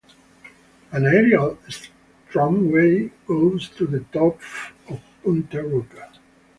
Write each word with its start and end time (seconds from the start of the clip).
An 0.93 1.05
aerial 1.05 1.59
tramway 2.31 3.11
goes 3.27 3.69
to 3.69 3.85
the 3.85 3.99
top 4.11 4.41
of 4.89 4.99
Punta 5.23 5.61
Rocca. 5.61 6.09